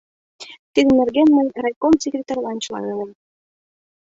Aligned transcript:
Тидын 0.73 0.95
нерген 1.01 1.27
мый 1.35 1.47
райком 1.63 1.93
секретарьлан 2.03 2.57
чыла 2.63 2.79
ойлем. 2.89 3.11